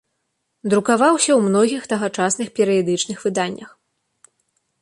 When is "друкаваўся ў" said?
0.73-1.39